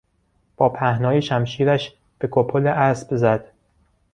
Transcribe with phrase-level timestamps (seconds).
[0.57, 3.45] با پهنای شمشیرش به کپل اسب زد.